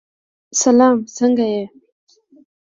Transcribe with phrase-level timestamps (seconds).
[0.61, 0.97] سلام!
[1.17, 1.63] څنګه یې؟